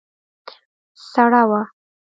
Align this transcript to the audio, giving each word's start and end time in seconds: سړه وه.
سړه 1.11 1.41
وه. 1.49 1.61